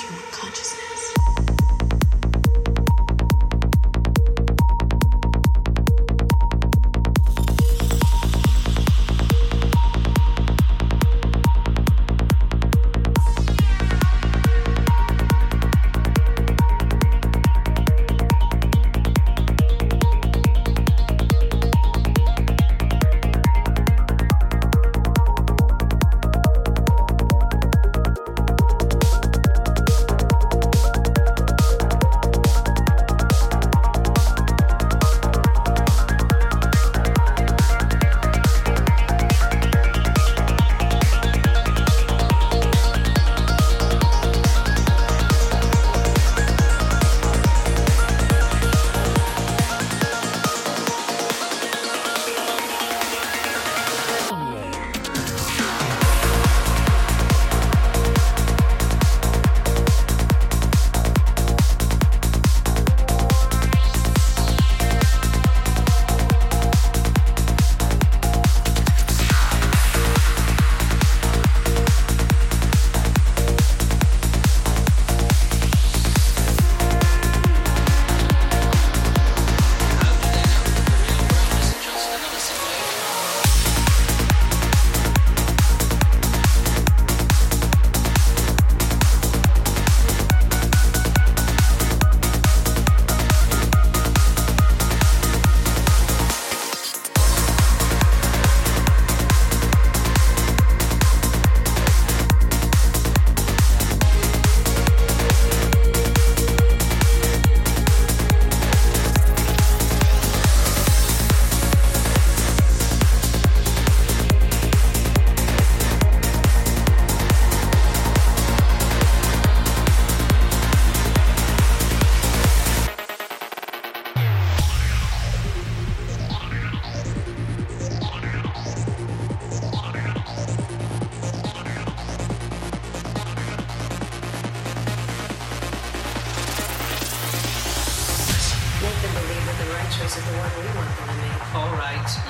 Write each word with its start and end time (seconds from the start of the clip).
your 0.00 0.22
consciousness. 0.30 1.01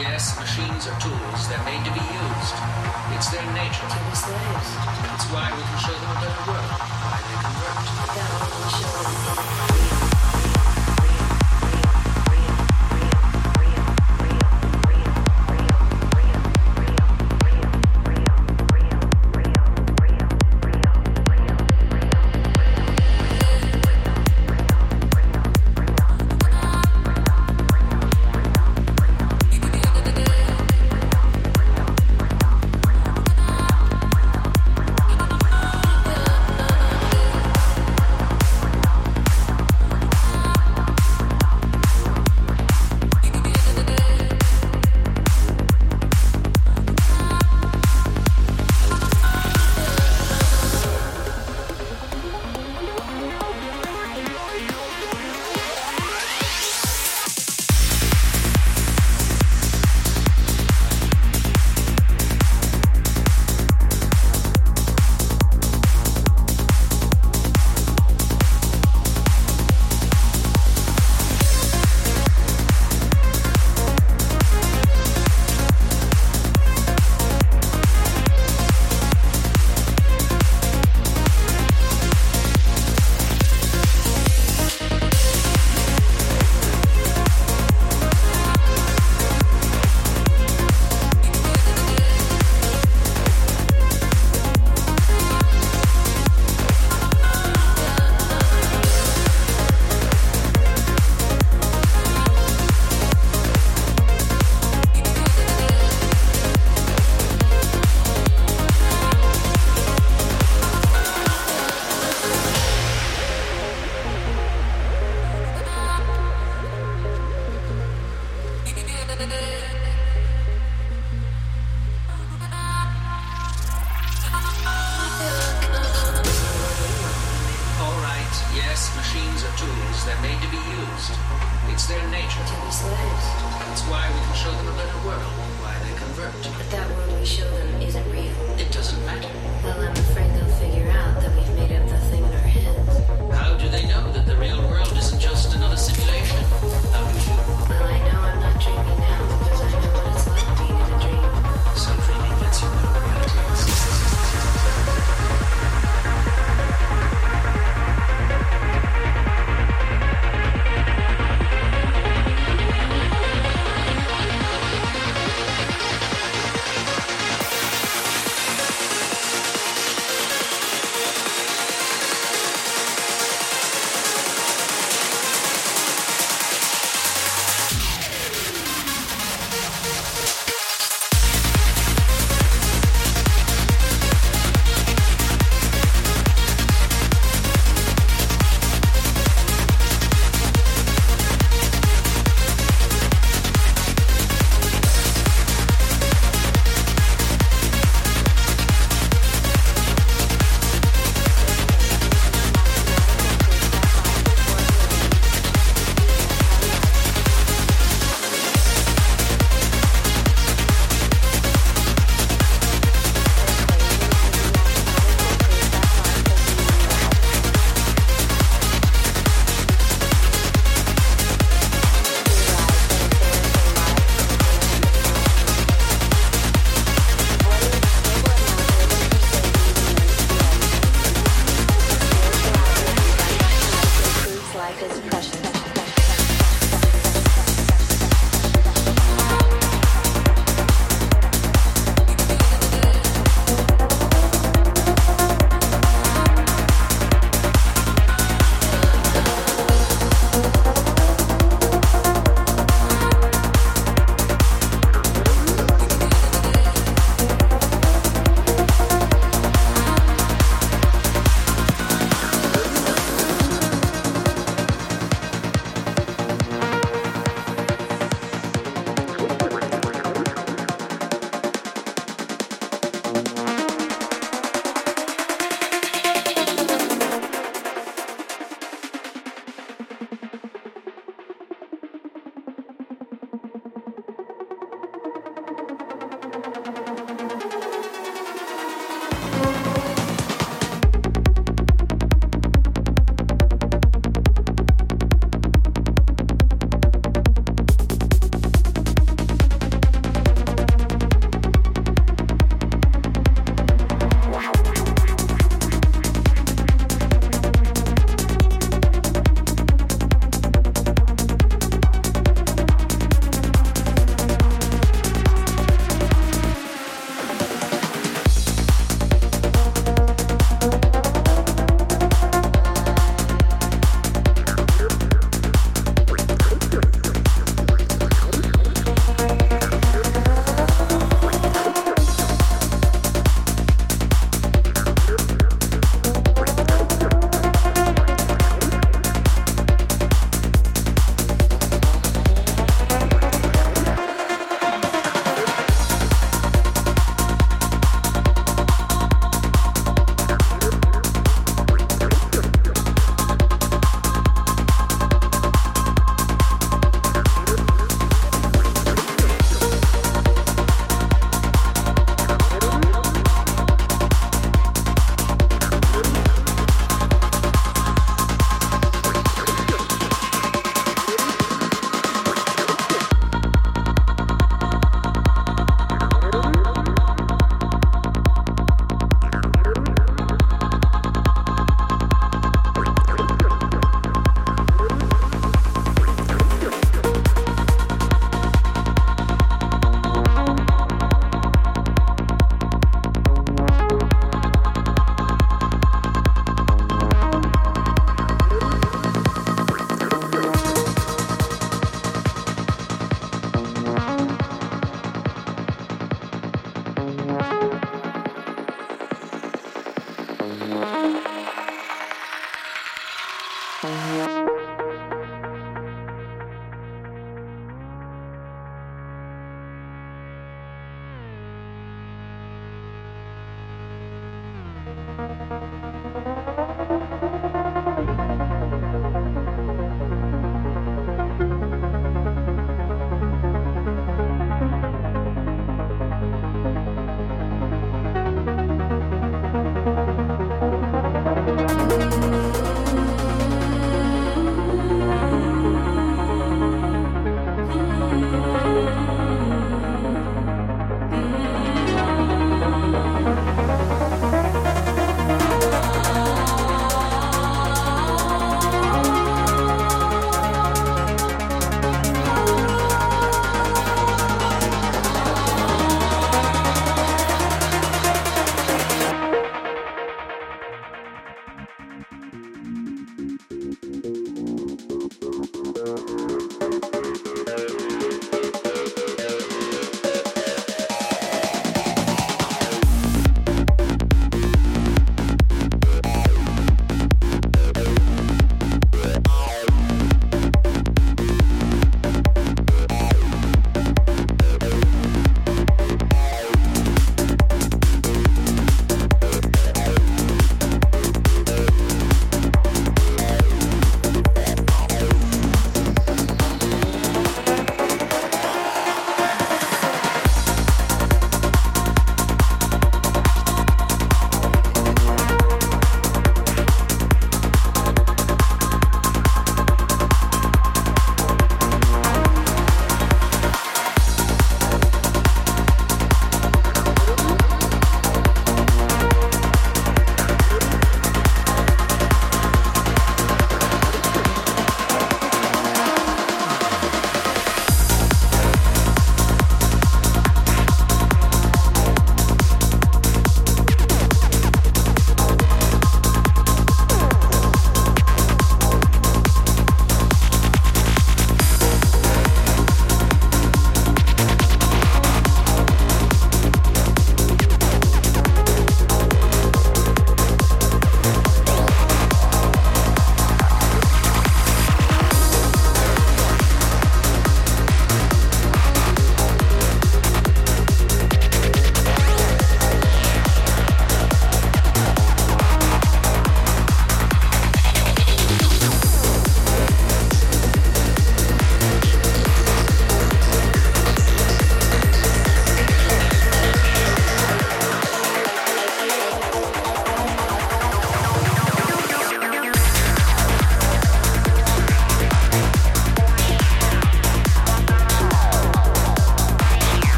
Yes, 0.00 0.38
machines 0.40 0.86
are 0.86 0.98
tools. 0.98 1.48
They're 1.48 1.62
made 1.64 1.84
to 1.84 1.92
be 1.92 2.00
used. 2.00 2.56
It's 3.12 3.28
their 3.28 3.44
nature. 3.52 3.84
To 3.84 4.00
be 4.08 4.16
slaves. 4.16 4.68
That's 5.04 5.26
why 5.28 5.52
we 5.52 5.60
can 5.60 5.78
show 5.78 5.92
them 5.92 6.10
a 6.10 6.20
better 6.24 6.40
world. 6.48 6.72
Why 7.04 7.20
they 7.28 7.36
can 7.36 7.52
work. 7.60 7.76
That 8.16 8.30
we 8.40 8.48
can 8.48 8.68
show 8.80 9.42
them. 9.44 9.49